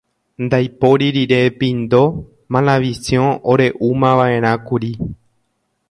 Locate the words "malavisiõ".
2.55-3.27